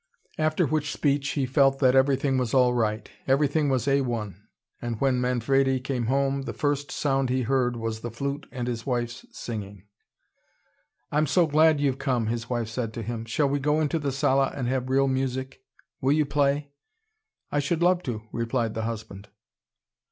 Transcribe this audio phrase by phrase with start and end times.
[0.39, 4.47] After which speech he felt that everything was all right everything was A one.
[4.81, 8.83] And when Manfredi came home, the first sound he heard was the flute and his
[8.83, 9.83] wife's singing.
[11.11, 13.25] "I'm so glad you've come," his wife said to him.
[13.25, 15.61] "Shall we go into the sala and have real music?
[16.01, 16.71] Will you play?"
[17.51, 19.29] "I should love to," replied the husband.